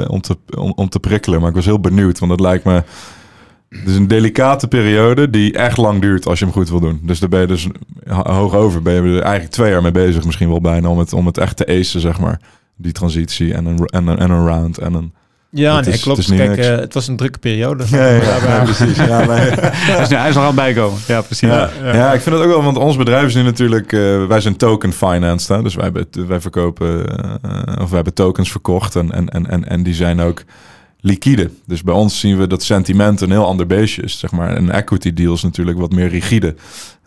[0.00, 2.18] eh, om, te, om, om te prikkelen, maar ik was heel benieuwd.
[2.18, 2.82] Want het lijkt me...
[3.72, 7.00] Het is een delicate periode die echt lang duurt als je hem goed wil doen.
[7.02, 7.66] Dus daar ben je dus
[8.08, 8.82] ho- hoog over.
[8.82, 11.38] Ben je er eigenlijk twee jaar mee bezig misschien wel bijna om het, om het
[11.38, 12.40] echt te acen, zeg maar.
[12.76, 15.12] Die transitie en een, en een, en een round en een...
[15.54, 16.18] Ja, Het nee, is- klopt.
[16.18, 17.84] het is niet Kijk, uh, het was een drukke periode.
[17.90, 18.96] Ja, ja, ja, precies.
[18.96, 19.38] Ja, nee.
[19.88, 20.98] hij, is, hij is nog aan het bijkomen.
[21.06, 21.48] Ja, precies.
[21.48, 22.12] Ja, ja.
[22.12, 24.92] ik vind het ook wel, want ons bedrijf is nu natuurlijk, eh, wij zijn token
[24.92, 25.62] financed, hè?
[25.62, 29.68] dus wij, hebben- wij verkopen, eh, of wij hebben tokens verkocht en, en, en, en,
[29.68, 30.42] en die zijn ook
[31.04, 31.50] liquide.
[31.66, 34.56] Dus bij ons zien we dat sentiment een heel ander beestje is, zeg maar.
[34.56, 36.54] Een equity deal is natuurlijk wat meer rigide.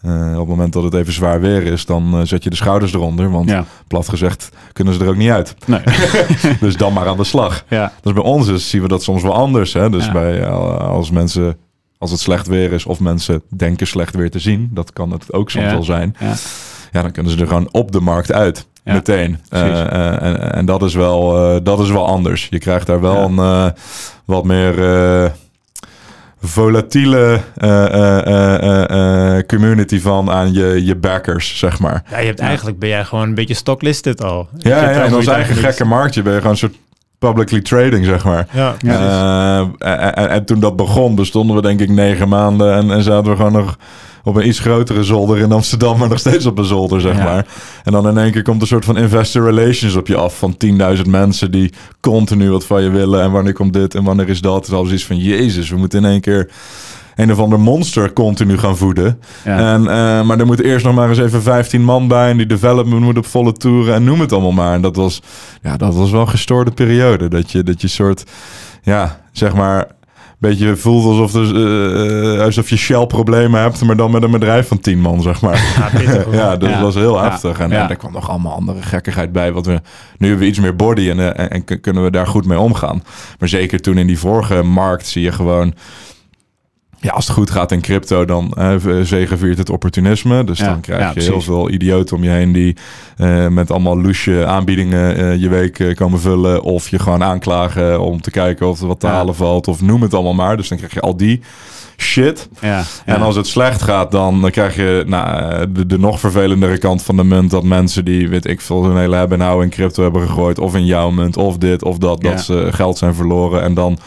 [0.01, 2.55] Eh, op het moment dat het even zwaar weer is, dan eh, zet je de
[2.55, 3.65] schouders eronder, want Ja.
[3.87, 5.55] plat gezegd kunnen ze er ook niet uit.
[5.65, 5.81] Nee.
[6.59, 7.65] Dus dan maar aan de slag.
[7.69, 7.93] ja.
[8.01, 9.73] Dus bij ons is, zien we dat soms wel anders.
[9.73, 9.89] Hè?
[9.89, 10.11] Dus Ja.
[10.11, 11.57] bij, eh, als mensen
[11.97, 15.33] als het slecht weer is of mensen denken slecht weer te zien, dat kan het
[15.33, 16.15] ook soms wel zijn.
[16.19, 16.33] Ja.
[16.91, 18.67] Ja, dan kunnen ze er gewoon op de markt uit.
[18.85, 19.39] Ja, meteen.
[19.49, 22.47] Eh, eh, en, en dat is wel, eh, dat is wel anders.
[22.49, 23.65] Je krijgt daar wel Ja.
[23.65, 23.73] een
[24.25, 24.73] wat meer
[26.41, 27.39] volatiele
[29.47, 32.03] community van aan je, je backers, zeg maar.
[32.09, 34.47] Ja, je hebt eigenlijk ben jij gewoon een beetje stocklisted al.
[34.57, 36.75] Je Ja, ja en ons eigen gekke marktje ben je gewoon een soort
[37.19, 38.47] publicly trading, zeg maar.
[38.51, 38.75] Ja,
[39.77, 43.37] en- en toen dat begon, bestonden we denk ik negen maanden en, en zaten we
[43.37, 43.77] gewoon nog
[44.25, 47.23] op een iets grotere zolder in Amsterdam, maar nog steeds op een zolder, zeg Ja.
[47.23, 47.45] maar.
[47.83, 50.57] En dan in één keer komt een soort van investor relations op je af van
[50.57, 53.21] 10.000 mensen die continu wat van je willen.
[53.21, 54.67] En wanneer komt dit en wanneer is dat?
[54.67, 56.49] Is alles iets van, jezus, we moeten in één keer
[57.15, 59.19] een of ander monster continu gaan voeden.
[59.45, 59.73] Ja.
[59.73, 62.29] En, eh, maar er moet eerst nog maar eens even 15 man bij.
[62.29, 63.93] En die development moet op volle toeren.
[63.95, 64.73] En noem het allemaal maar.
[64.73, 65.21] En dat was,
[65.61, 67.27] ja, dat was wel een gestoorde periode.
[67.27, 68.23] Dat je, dat je soort,
[68.83, 69.87] ja, zeg maar,
[70.39, 73.83] beetje voelt alsof, er, eh, alsof je Shell-problemen hebt.
[73.83, 75.73] Maar dan met een bedrijf van 10 man, zeg maar.
[75.77, 76.33] Ja, pittig, hoor.
[76.33, 76.81] Ja, dat Ja.
[76.81, 77.59] was heel heftig.
[77.59, 77.89] En, Ja.
[77.89, 79.51] er kwam nog allemaal andere gekkigheid bij.
[79.51, 79.81] Wat we,
[80.17, 82.45] nu hebben we iets meer body en, eh, en, en kun- kunnen we daar goed
[82.45, 83.03] mee omgaan.
[83.39, 85.73] Maar zeker toen in die vorige markt zie je gewoon...
[87.05, 88.53] Ja, als het goed gaat in crypto, dan
[89.03, 90.43] zegeviert het opportunisme.
[90.43, 92.77] Dus Ja, dan krijg ja, je heel veel idioten om je heen die
[93.17, 96.61] eh, met allemaal loesje aanbiedingen eh, je week komen vullen.
[96.61, 99.13] Of je gewoon aanklagen om te kijken of er wat te Ja.
[99.13, 99.67] halen valt.
[99.67, 100.57] Of noem het allemaal maar.
[100.57, 101.41] Dus dan krijg je al die
[101.97, 102.49] shit.
[102.61, 102.83] Ja.
[103.05, 107.03] En als het slecht gaat, dan, dan krijg je nou, de, de nog vervelendere kant
[107.03, 107.51] van de munt.
[107.51, 110.59] Dat mensen die, weet ik veel, hun hele hebben en houden in crypto hebben gegooid.
[110.59, 112.21] Of in jouw munt, of dit, of dat.
[112.21, 113.61] Dat ze geld zijn verloren.
[113.61, 113.97] En dan,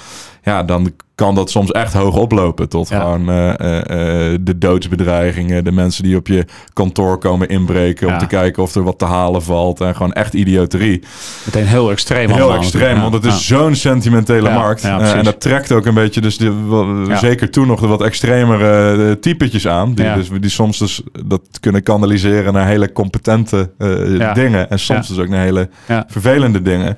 [0.49, 2.69] ja, dan kan dat soms echt hoog oplopen.
[2.69, 3.01] Tot Ja.
[3.01, 5.65] gewoon eh, eh, eh, de doodsbedreigingen.
[5.65, 8.07] De mensen die op je kantoor komen inbreken.
[8.07, 8.13] Ja.
[8.13, 9.81] Om te kijken of er wat te halen valt.
[9.81, 11.03] En gewoon echt idioterie.
[11.45, 13.01] Meteen heel extreem Heel extreem, Ja.
[13.01, 14.85] want het is zo'n sentimentele markt.
[14.85, 19.69] en dat trekt ook een beetje, dus de, zeker toen nog de wat extremere typetjes
[19.69, 19.95] aan.
[19.95, 23.71] Die, dus, die soms dus dat kunnen kanaliseren naar hele competente
[24.35, 24.71] dingen.
[24.71, 25.69] En soms dus ook naar hele
[26.07, 26.97] vervelende dingen.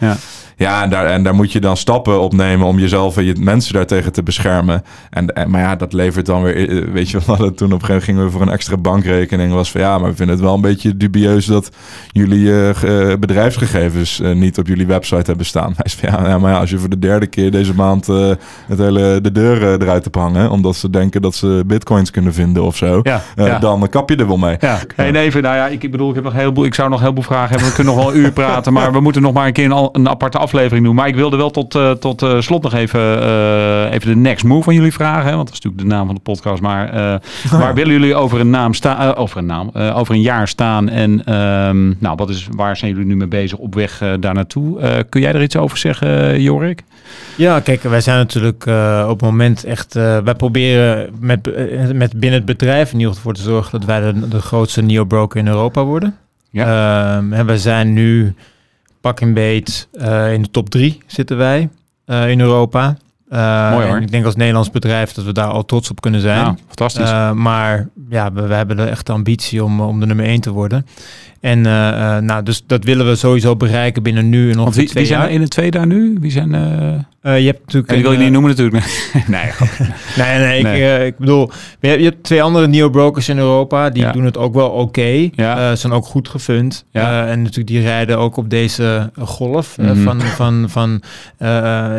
[0.61, 0.83] Ja.
[0.83, 3.75] En daar, en daar moet je dan stappen op nemen om jezelf en je mensen
[3.75, 4.85] daartegen te beschermen.
[5.11, 7.81] En, en, maar ja, dat levert dan weer, eh, weet je, we hadden toen op
[7.81, 9.53] een gegeven moment gingen we voor een extra bankrekening.
[9.53, 11.71] Was van ja, maar we vinden het wel een beetje dubieus dat
[12.13, 15.73] jullie eh, eh, bedrijfsgegevens niet op jullie website hebben staan.
[15.77, 18.07] Hij zei van ja, ja, maar ja, als je voor de derde keer deze maand
[18.07, 22.63] het hele, de deur eruit hebt hangen, omdat ze denken dat ze bitcoins kunnen vinden
[22.63, 23.23] of zo, Ja.
[23.37, 23.59] ja.
[23.59, 24.57] dan kap je er wel mee.
[24.61, 26.89] Ja, nee, even, nou ja, ik, ik bedoel, ik heb nog heel veel, ik zou
[26.89, 27.69] nog een heleboel vragen hebben.
[27.69, 29.89] We kunnen nog wel een uur praten, maar we moeten nog maar een keer een,
[29.93, 30.95] een aparte aflevering doen.
[30.95, 34.45] Maar ik wilde wel tot, eh, tot eh, slot nog even, eh, even de next
[34.45, 35.29] move van jullie vragen.
[35.29, 36.63] Hè, want dat is natuurlijk de naam van de podcast.
[36.63, 36.93] Maar
[37.51, 39.15] waar willen jullie over een naam staan?
[39.15, 40.89] over een naam, over een jaar staan?
[40.89, 45.05] En ehm, nou, wat is, waar zijn jullie nu mee bezig op weg daar naartoe?
[45.09, 46.83] Kun jij er iets over zeggen, Jorik?
[47.37, 48.67] Ja, kijk, wij zijn natuurlijk
[49.09, 49.95] op het moment echt...
[49.95, 51.45] wij proberen met,
[51.95, 53.79] met binnen het bedrijf in ieder geval voor te zorgen...
[53.79, 56.17] dat wij de, de grootste neo-broker in Europa worden.
[56.53, 58.35] Ehm, en we zijn nu
[59.01, 61.69] pak en beet eh, in de top drie zitten wij
[62.05, 62.97] eh, in Europa.
[63.29, 63.97] Eh, Mooi, hoor.
[63.97, 66.43] en ik denk als Nederlands bedrijf dat we daar al trots op kunnen zijn.
[66.43, 67.11] Nou, fantastisch.
[67.35, 70.87] Maar ja, we, we hebben de echte ambitie om, om de nummer één te worden.
[71.41, 74.89] En eh, eh, nou, dus dat willen we sowieso bereiken binnen nu en ongeveer wie,
[74.89, 75.29] twee wie zijn jaar.
[75.29, 76.17] er in de twee daar nu?
[76.21, 76.55] Wie zijn...
[76.55, 77.89] Eh, je hebt natuurlijk...
[77.89, 78.85] ja, die wil je niet noemen natuurlijk.
[79.27, 79.51] Nee.
[80.17, 80.83] Nee, nee, ik, Nee.
[80.97, 81.51] eh, ik bedoel,
[81.81, 83.91] je hebt, twee andere neo-brokers in Europa.
[83.91, 84.13] Die Ja.
[84.13, 85.29] doen het ook wel oké.
[85.35, 85.71] Ja.
[85.71, 86.85] Eh, zijn ook goed gefund.
[86.91, 87.27] Ja.
[87.27, 89.97] En natuurlijk die rijden ook op deze golf Mhm.
[90.03, 91.03] van, van, van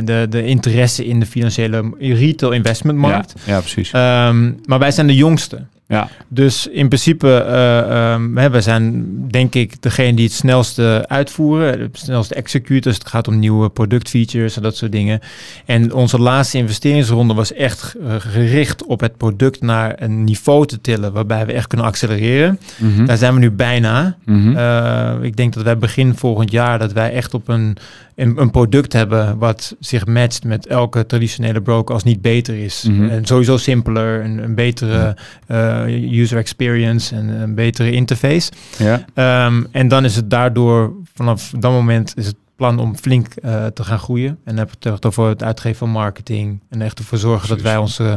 [0.06, 3.34] de, de interesse in de financiële retail investmentmarkt.
[3.46, 3.92] Ja, ja, precies.
[3.92, 5.60] Ehm, maar wij zijn de jongste.
[5.92, 6.10] Ja.
[6.28, 11.98] Dus in principe, eh um, we zijn denk ik degene die het snelste uitvoeren, het
[11.98, 12.92] snelste executen.
[12.92, 15.20] Dus het gaat om nieuwe productfeatures en dat soort dingen.
[15.66, 20.82] En onze laatste investeringsronde was echt eh, gericht op het product naar een niveau te
[20.82, 22.60] tillen waarbij we echt kunnen accelereren.
[22.78, 23.06] Mhm.
[23.06, 24.18] Daar zijn we nu bijna.
[24.26, 24.56] Mhm.
[24.58, 27.78] Uh, ik denk dat wij begin volgend jaar dat wij echt op een,
[28.22, 32.86] een, een, product hebben wat zich matcht met elke traditionele broker als niet beter is.
[32.90, 33.10] Mhm.
[33.10, 38.52] En sowieso simpeler, een, een betere uh, user experience en een betere interface.
[38.78, 39.46] Ja.
[39.46, 43.66] Um, en dan is het daardoor vanaf dat moment is het plan om flink uh,
[43.66, 44.30] te gaan groeien.
[44.30, 46.60] En dan heb het over het uitgeven van marketing.
[46.70, 47.64] En echt ervoor zorgen Precies.
[47.64, 48.14] dat wij ons uh,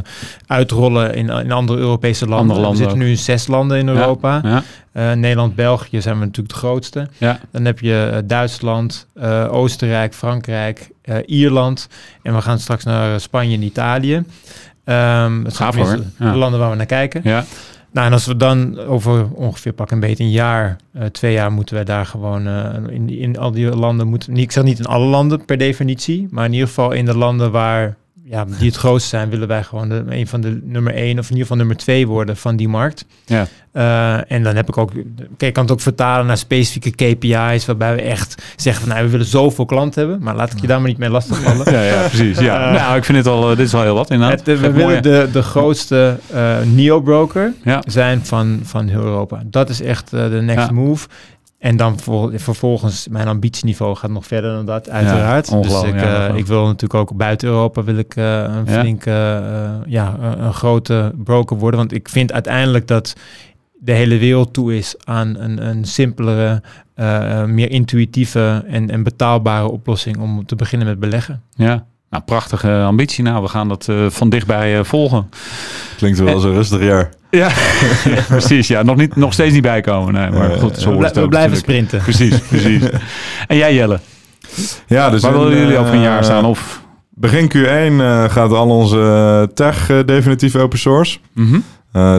[0.46, 2.40] uitrollen in, in andere Europese landen.
[2.40, 4.40] Andere landen we zitten nu in zes landen in Europa.
[4.42, 4.62] Ja.
[4.92, 5.10] Ja.
[5.10, 7.08] Uh, Nederland, België zijn we natuurlijk de grootste.
[7.18, 7.40] Ja.
[7.50, 9.06] Dan heb je Duitsland,
[9.50, 10.90] Oostenrijk, Frankrijk,
[11.26, 11.88] Ierland.
[12.22, 14.14] En we gaan straks naar Spanje en Italië.
[14.14, 17.20] Um, dat zijn de landen waar we naar kijken.
[17.24, 17.44] Ja.
[17.94, 21.52] Nou, en als we dan over ongeveer pak een beetje een jaar, uh, twee jaar,
[21.52, 24.36] moeten wij daar gewoon uh, in, in al die landen moeten.
[24.36, 27.52] Ik zeg niet in alle landen per definitie, maar in ieder geval in de landen
[27.52, 27.96] waar
[28.26, 31.24] ja, die het grootste zijn, willen wij gewoon de, een van de nummer één of
[31.24, 33.04] in ieder geval nummer twee worden van die markt.
[33.24, 33.46] Ja.
[33.72, 35.02] Uh, en dan heb ik ook, kijk,
[35.38, 39.10] ik kan het ook vertalen naar specifieke KPI's, waarbij we echt zeggen van, nou, we
[39.10, 41.72] willen zoveel klanten hebben, maar laat ik je daar maar niet mee lastigvallen.
[41.72, 42.38] ja, ja, precies.
[42.38, 42.68] Ja.
[42.72, 44.46] Uh, nou, ik vind het al, dit is wel heel wat inderdaad.
[44.46, 46.18] Het, we willen de, de grootste
[46.64, 47.82] neo-broker Ja.
[47.86, 49.42] zijn van, van heel Europa.
[49.46, 51.08] Dat is echt de next move.
[51.64, 55.62] En dan vol- vervolgens, mijn ambitieniveau gaat nog verder dan dat, uiteraard.
[55.62, 58.80] dus ik, ja, eh, ik wil natuurlijk ook buiten Europa wil ik eh, een Ja.
[58.80, 61.80] flinke, eh, ja, een, een grote broker worden.
[61.80, 63.12] Want ik vind uiteindelijk dat
[63.72, 66.62] de hele wereld toe is aan een, een simpelere,
[67.46, 71.42] meer intuïtieve en, en betaalbare oplossing om te beginnen met beleggen.
[71.54, 71.86] Ja.
[72.14, 73.24] Nou, prachtige ambitie.
[73.24, 75.28] Nou, we gaan dat eh, van dichtbij eh, volgen.
[75.96, 77.10] Klinkt wel als een rustig jaar.
[77.30, 77.48] Ja,
[78.28, 78.68] precies.
[78.68, 80.14] Ja, nog, niet, nog steeds niet bijkomen.
[80.14, 82.02] Nee, maar Eh, goed, zo We, we blijven sprinten.
[82.02, 82.82] Precies, precies.
[83.46, 84.00] en jij Jelle,
[84.86, 86.44] Ja, dus waar in, willen jullie over een jaar staan?
[86.44, 91.18] Of, Begin Q1 eh, gaat al onze tech definitief open source.
[91.32, 91.60] Mhm.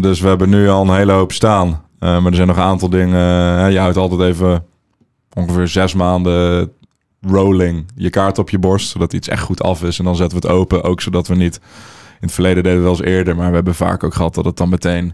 [0.02, 1.82] Dus we hebben nu al een hele hoop staan.
[2.00, 3.20] Maar er zijn nog een aantal dingen.
[3.72, 4.64] je houdt altijd even
[5.34, 6.72] ongeveer zes maanden
[7.28, 8.90] rolling je kaart op je borst.
[8.90, 10.00] Zodat iets echt goed af is.
[10.00, 10.84] En dan zetten we het open.
[10.84, 11.60] Ook zodat we niet...
[12.16, 13.36] In het verleden deden we wel eens eerder.
[13.36, 15.14] Maar we hebben vaak ook gehad dat het dan meteen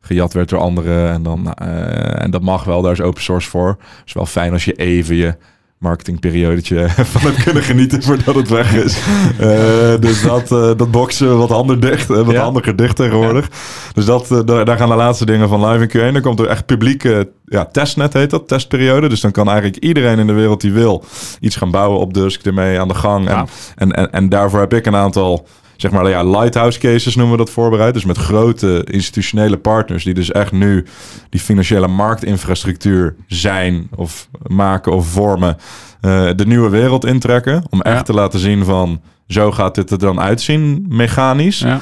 [0.00, 1.10] gejat werd door anderen.
[1.10, 2.82] En, dan, eh, en dat mag wel.
[2.82, 3.68] Daar is open source voor.
[3.68, 5.36] Het is wel fijn als je even je
[5.78, 8.98] marketingperiodetje van hebt kunnen genieten voordat het weg is.
[9.38, 12.42] Eh, dus dat, eh, dat boksen we wat handen dicht, eh, wat Ja.
[12.42, 13.48] handiger dicht tegenwoordig.
[13.92, 16.12] Dus dat, eh, daar, daar gaan de laatste dingen van live in Q1.
[16.12, 19.08] Dan komt er echt publieke ja, testnet heet dat, testperiode.
[19.08, 21.04] Dus dan kan eigenlijk iedereen in de wereld die wil
[21.40, 23.28] iets gaan bouwen op Dusk ermee aan de gang.
[23.76, 27.44] En, en, en daarvoor heb ik een aantal zeg maar, ja, lighthouse cases noemen we
[27.44, 27.94] dat voorbereid.
[27.94, 30.84] Dus met grote institutionele partners die dus echt nu
[31.30, 35.56] die financiële marktinfrastructuur zijn of maken of vormen.
[36.00, 37.62] eh, de nieuwe wereld intrekken.
[37.70, 38.02] Om echt Ja.
[38.02, 41.58] te laten zien van zo gaat dit er dan uitzien mechanisch.
[41.58, 41.80] Ja.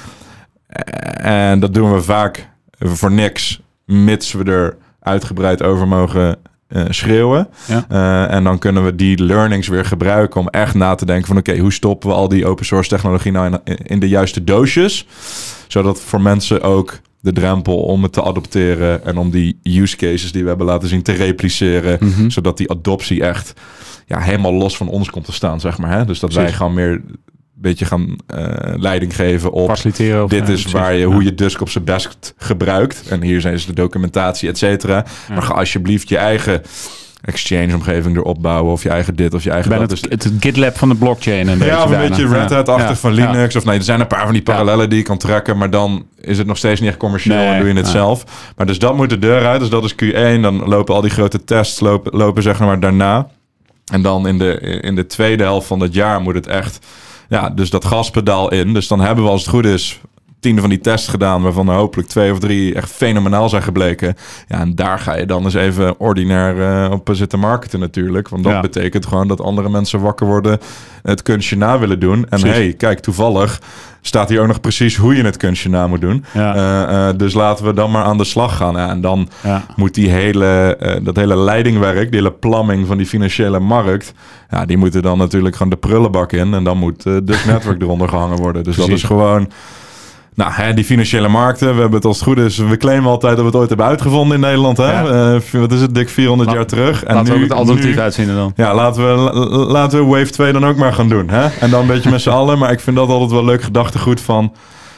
[1.16, 6.36] En dat doen we vaak voor niks, mits we er uitgebreid over mogen
[6.74, 7.48] eh, schreeuwen.
[7.66, 7.84] Ja.
[7.88, 11.36] Eh, en dan kunnen we die learnings weer gebruiken om echt na te denken van
[11.36, 15.06] oké, hoe stoppen we al die open source technologie nou in, in de juiste doosjes?
[15.68, 20.32] Zodat voor mensen ook de drempel om het te adopteren en om die use cases
[20.32, 22.30] die we hebben laten zien te repliceren, Mhm.
[22.30, 23.52] zodat die adoptie echt
[24.06, 25.90] ja, helemaal los van ons komt te staan, zeg maar.
[25.98, 26.04] Hè?
[26.04, 27.00] Dus dat wij gewoon meer
[27.54, 30.24] beetje gaan eh, leiding geven op Faciliteren.
[30.24, 31.06] Of, dit ja, is waar je, Ja.
[31.06, 33.02] hoe je Dusk op zijn best gebruikt.
[33.08, 35.04] En hier zijn ze de documentatie, et cetera.
[35.28, 35.34] Ja.
[35.34, 36.62] Maar ga alsjeblieft je eigen
[37.22, 38.72] exchange-omgeving erop bouwen.
[38.72, 39.90] Of je eigen dit of je eigen ben dat.
[39.90, 41.48] het, Dus- het GitLab van de blockchain.
[41.48, 42.50] Een ja, of een beetje Red.
[42.50, 42.94] Hat-achtig Ja.
[42.96, 43.12] van.
[43.12, 43.56] Linux.
[43.56, 45.56] Of nee, er zijn een paar van die parallellen die je kan trekken.
[45.58, 48.24] Maar dan is het nog steeds niet echt commercieel Nee, en doe je het zelf.
[48.56, 49.60] Maar dus dat moet de deur uit.
[49.60, 50.40] Dus dat is Q1.
[50.42, 53.26] Dan lopen al die grote tests lopen, lopen zeg maar daarna.
[53.92, 56.86] En dan in de, in de tweede helft van het jaar moet het echt...
[57.34, 58.74] Ja, dus dat gaspedaal in.
[58.74, 60.00] Dus dan hebben we als het goed is
[60.40, 61.42] tiende van die tests gedaan...
[61.42, 64.14] waarvan er hopelijk twee of drie echt fenomenaal zijn gebleken.
[64.48, 68.28] Ja, en daar ga je dan eens even ordinair eh, op zitten marketen natuurlijk.
[68.28, 68.60] Want dat Ja.
[68.60, 70.58] betekent gewoon dat andere mensen wakker worden...
[71.02, 72.18] het kunstje na willen doen.
[72.18, 72.48] En Precies.
[72.50, 73.60] hey, kijk, toevallig
[74.06, 76.24] staat hier ook nog precies hoe je het kunstje na moet doen.
[76.32, 76.54] Ja.
[76.54, 78.74] Eh, eh, dus laten we dan maar aan de slag gaan.
[78.74, 79.64] Ja, en dan Ja.
[79.76, 84.12] moet die hele, eh, dat hele leidingwerk, die hele plamming van die financiële markt,
[84.50, 86.54] ja, die moeten dan natuurlijk gewoon de prullenbak in.
[86.54, 88.64] En dan moet dus netwerk eronder gehangen worden.
[88.64, 89.50] Dus dat is gewoon.
[90.34, 93.32] Nou, hè, die financiële markten, we hebben het als het goed is, we claimen altijd
[93.32, 94.76] dat we het ooit hebben uitgevonden in Nederland.
[94.76, 94.92] Hè?
[95.00, 95.34] Ja.
[95.34, 97.04] Eh, wat is het, dik 400 La- jaar terug.
[97.04, 98.52] En Laten we nu- ook het alternatief nu- uitvinden dan.
[98.56, 101.28] ja, laten we, la- laten we Wave 2 dan ook maar gaan doen.
[101.28, 101.46] Hè?
[101.60, 102.58] En dan een beetje met z'n allen.
[102.58, 104.52] Maar ik vind dat altijd wel leuk gedachtegoed van...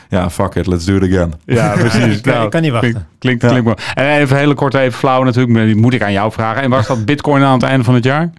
[0.09, 1.33] Ja, fuck it, let's do it again.
[1.45, 2.21] Ja, precies.
[2.21, 2.91] Kan- ik kan niet wachten.
[2.91, 3.49] Klinkt, klinkt, Ja.
[3.49, 3.83] klinkt.
[3.95, 6.63] En even hele kort, even flauw natuurlijk, maar die moet ik aan jou vragen.
[6.63, 8.31] En waar staat Bitcoin aan het einde van het jaar?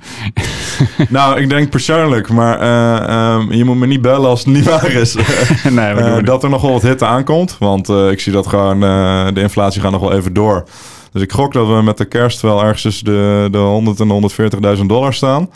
[1.09, 4.63] nou, ik denk persoonlijk, maar eh, ehm, je moet me niet bellen als het niet
[4.65, 5.13] waar is.
[5.69, 6.25] nee, we doen het.
[6.25, 7.55] dat er nog wel wat hitte aankomt.
[7.59, 10.63] Want eh, ik zie dat gewoon, eh, de inflatie gaat nog wel even door.
[11.11, 14.07] Dus ik gok dat we met de kerst wel ergens tussen de, de 100 en
[14.07, 15.49] de 140.000 dollar staan.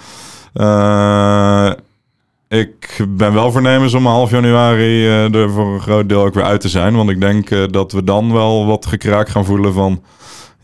[2.51, 6.43] Ik ben wel voornemens om half januari eh, er voor een groot deel ook weer
[6.43, 6.95] uit te zijn.
[6.95, 10.03] Want ik denk eh, dat we dan wel wat gekraak gaan voelen van...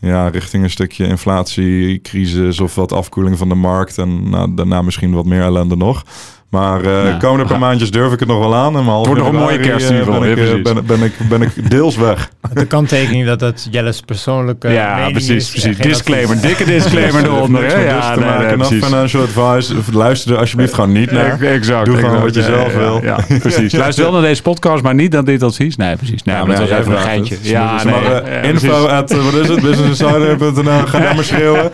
[0.00, 3.98] Ja, richting een stukje inflatie, crisis of wat afkoeling van de markt.
[3.98, 6.04] En nou, daarna misschien wat meer ellende nog.
[6.50, 7.16] Maar eh Ja.
[7.20, 8.76] komende paar maandjes durf ik het nog wel aan.
[8.76, 10.86] En wordt nog een mooie kerst in eh, ieder geval, Ben, ik, ja, eh, ben,
[10.86, 12.28] ben, ik, ben ik deels weg.
[12.52, 15.76] De kanttekening dat het Jelle's persoonlijke ja, precies, is, precies.
[15.78, 16.56] Disclaimer, advies.
[16.56, 17.60] dikke disclaimer eronder.
[17.60, 17.84] Niks hè?
[17.84, 18.58] Ja, dus te nee, maken.
[18.58, 19.74] nee, financial advice.
[19.92, 21.40] Luister er alsjeblieft gewoon niet naar.
[21.40, 21.84] Exact.
[21.86, 22.24] Doe gewoon exact.
[22.24, 23.00] wat je Ja, zelf ja, wil.
[23.02, 23.72] Ja, precies.
[23.72, 25.76] Luister wel naar deze podcast, maar niet naar dit advies.
[25.76, 26.22] Nee, precies.
[26.22, 27.36] Nee, maar dat was even een geintje.
[27.42, 30.86] Ja, Dus nee, info at, wat is het, businessinsider.nl.
[30.86, 31.70] Ga daar maar schreeuwen.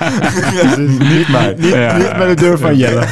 [0.99, 1.55] niet mij.
[1.59, 3.05] Niet met de deur van Jelle.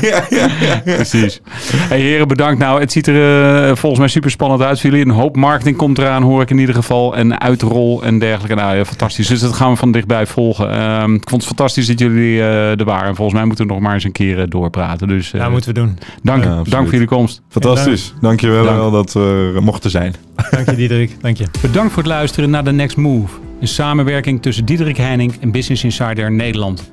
[0.85, 1.41] Precies.
[1.93, 2.59] Hey heren, bedankt.
[2.59, 5.05] Nou, het ziet er eh, volgens mij super spannend uit voor jullie.
[5.05, 7.17] Een hoop marketing komt eraan, hoor ik in ieder geval.
[7.17, 8.55] En uitrol en dergelijke.
[8.55, 9.27] Nou ja, fantastisch.
[9.27, 10.71] Dus dat gaan we van dichtbij volgen.
[10.71, 13.09] Ehm, ik vond het fantastisch dat jullie eh, er waren.
[13.09, 15.09] En volgens mij moeten we nog maar eens een keer eh, doorpraten.
[15.09, 15.99] Dus eh, Ja, moeten we doen.
[16.23, 17.43] dank, Ja, dank voor jullie komst.
[17.49, 18.15] Fantastisch.
[18.21, 18.77] Dankjewel Dank.
[18.77, 20.15] wel dat we er mochten zijn.
[20.51, 21.17] Dank je, Diederik.
[21.21, 21.45] Dank je.
[21.61, 23.35] Bedankt voor het luisteren naar The Next Move.
[23.61, 26.93] Een samenwerking tussen Diederik Heining en Business Insider Nederland.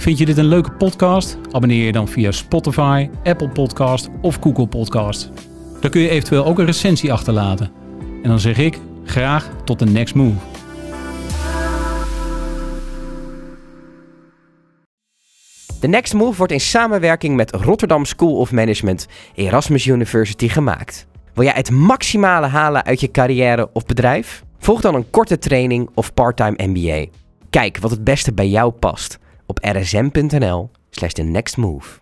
[0.00, 1.38] Vind je dit een leuke podcast?
[1.50, 5.30] Abonneer je dan via Spotify, Apple Podcast of Google Podcast.
[5.80, 7.72] Daar kun je eventueel ook een recensie achterlaten.
[8.22, 10.36] En dan zeg ik graag tot de next move.
[15.80, 21.06] The Next Move wordt in samenwerking met Rotterdam School of Management Erasmus University gemaakt.
[21.34, 24.44] Wil jij het maximale halen uit je carrière of bedrijf?
[24.58, 27.06] Volg dan een korte training of parttime MBA.
[27.50, 29.19] Kijk wat het beste bij jou past
[29.50, 32.00] op rsm.nl slash the next move.